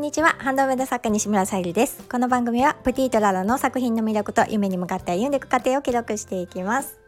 [0.00, 0.34] んにちは。
[0.38, 2.02] ハンドメイド作家西村さゆりです。
[2.08, 6.98] この番組はプティートララの作品の魅力と夢に向かって歩んでいく過程を記録していきます。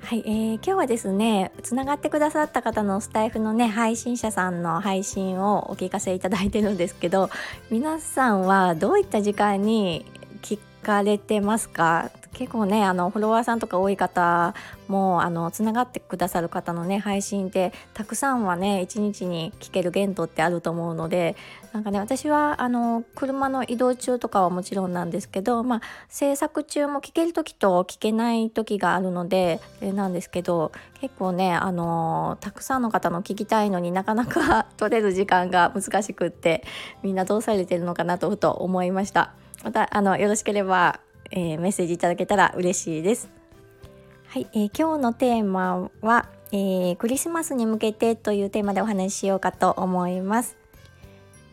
[0.00, 7.30] はい、えー、今日はですねつながってくださった方のスタイフのね配信者さんの配信をお聞かせいただいてるんですけど
[7.70, 10.04] 皆さんはどういった時間に
[10.42, 12.10] 聞かれてますか？
[12.34, 14.54] 結構ねあのフォロワーさんとか多い方
[14.88, 21.36] もあのつながってくださる方のね配信ってたくさんはね一日に聞ける限度ってあると思うので
[21.72, 36.64] なんかね私はあの車の移動中とかはもちろんなんですけど、まあ、制作中も聞ける時と聞けない時があるのでなんですけど結構ねあのたくさんの方の聞きたいのになかなか 取れる時間が難しくって
[37.02, 39.32] みんなどうされてるのかなとふと思いました。
[39.62, 43.30] またあのよろしければえー、メッセージいただけたら嬉しいです。
[44.28, 50.56] はい、えー、今日のテーマは、えー、クリスマスに向けてというテーマでお話ししようかと思います。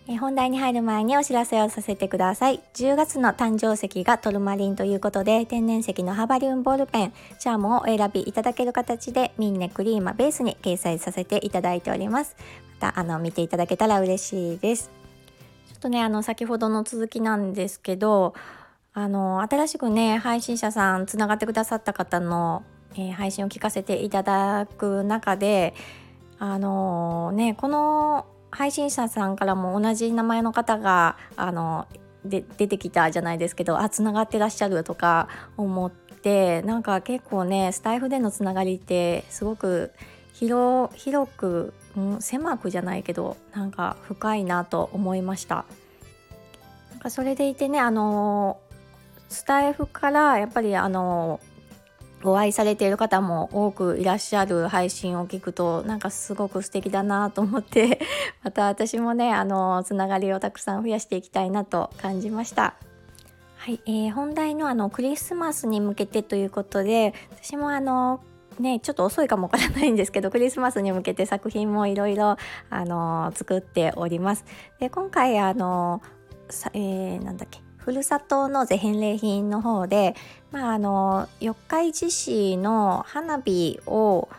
[0.07, 2.59] え本題に入る前にお知らせをさせてください。
[2.73, 12.35] 10月の誕生石がトルマリンということで、天然石のハバリウムボールペン、シャーモンをお選びいただける形で、ミンネクリーマベースに掲載させていただいております。
[12.81, 14.89] また、あの、見ていただけたら嬉しいです。
[15.69, 18.33] ちょっとね、あの、先ほどの続きなんですけど、
[18.93, 25.73] あの新しくね配信者さんつながってくださった方の、えー、配信を聞かせていただく中で
[26.39, 31.87] あのねこの配信者さんからも同じ名前の方があの
[32.25, 39.91] で出てきたじゃないですけどあつながってらっしゃるとか思ってなんか結構ねスタイフでのつながりってすごく
[40.33, 45.65] 広広く、うん、狭くじゃないけどなんか深いなと思いました。
[46.91, 48.59] なんかそれでいてねあの
[49.31, 51.39] スタイフからやっぱりあの
[52.23, 57.99] お会いされている方も多くいらっしゃる配信を聞くとなんかすごく素敵だなと思って
[58.43, 62.75] また私もねあのつながりをたくさん増やしていきたいなと感じました。
[63.57, 68.21] はい、えー、本題のあのクリスマスに向けてということで私もあの
[68.59, 72.37] ね、ちょっと遅いかもわからないんですけどクリスマスに向けて作品もいろいろ
[73.33, 74.45] 作っております。
[74.79, 76.01] で今回あの、
[76.73, 80.15] えー、なんだっけふるさと納税返礼品の方で、
[80.51, 84.29] まあ、あの四日市市の花火を、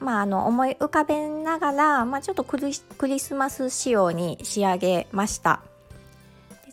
[0.00, 5.62] まあ、あの思い浮かべながら、まあ、ちょっとクリスマス仕様に仕上げました。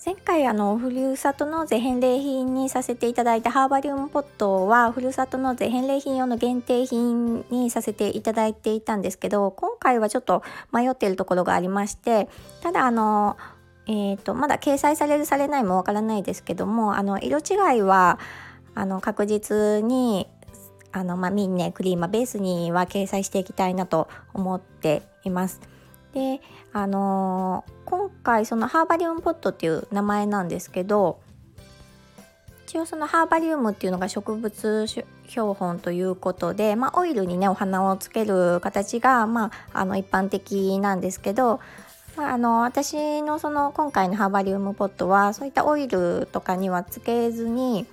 [0.06, 12.30] 前回あのふるさと納税返礼品にさせていただいたハーバリウムポットはふるさと納税返礼品用の限定品にさせていただいていたんですけど今回はちょっと迷っているところがありまして
[12.62, 13.36] ただあの
[13.88, 18.20] えーと、まだ掲載されるされないもわからないですけどもあの色違いは
[18.76, 20.28] あの確実に
[20.92, 25.62] あの、まあ、ミンネクリーマベースには掲載していきたいなと思っています。
[26.14, 26.42] で
[26.74, 31.20] あのー、今回そのハーバリウムポットっていう名前なんですけど
[32.66, 41.60] 一応そのハーバリウムっていうのが植物標本ということで、まあ、オイルにねお花をつける形が、まあ、あの一般的なんですけど
[42.18, 47.86] まあ、あの私のその今回のハーバリウムポットはそういったオイルとかにはつけずに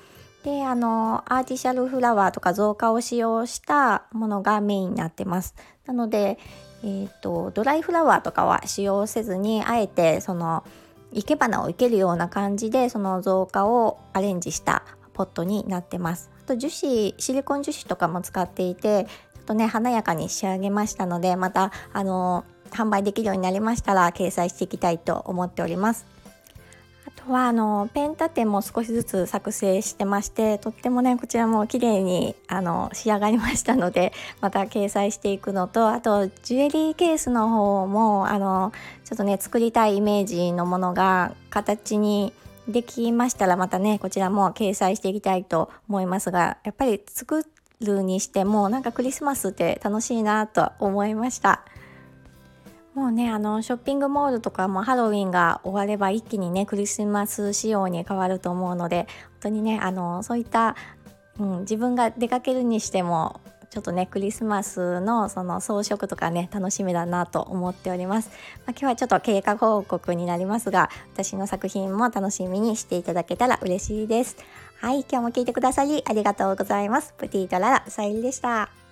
[0.45, 5.55] であのアーティシャルフラワーとか造花を使用したものがメインになってます。
[5.87, 6.39] なので、
[6.83, 10.65] えーと、ドライフラワーとかは使用せずにあえてその
[11.15, 16.31] 生け花を生けるような感じでその造花をアレンジしたポットになってます。
[16.45, 19.05] あと樹脂シリコン樹脂とかも使っていて
[19.35, 26.07] ちょっとね華やかに仕上げましたのでまたあの販売できるようになりましたら掲載していきたいと思っております。
[27.07, 38.73] あとはあのペン立ても少しずつ作成してましてとってもねこちらも綺麗にあの仕上がりましたので また掲載していくのとあとジュエリーケースの方もあの
[39.05, 42.33] ちょっとね作りたいイメージのものが形に
[42.69, 47.45] できましたらまたねこちらも掲載していきたいと思いますがやっぱり作
[47.81, 51.62] るにしてもなんかクリスマスって楽しいなと思いました。
[52.94, 60.76] もうねあのショッピングモールとかもハロウィンが終われば一気にねクリスマス仕様に変わると思うので本当にねあのそういった、
[61.38, 63.41] うん、自分が出かけるにしても
[63.75, 74.37] ちょっとねクリスマスのその装飾とかね楽しみだなと思っております、まあ、今日はちょっと経過報告になりますが私の作品も楽しみにしていただけたら嬉しいです。
[74.81, 77.14] はい今日も聞いてくださりありがとうございます。
[77.19, 78.84] プティートララさゆりでした。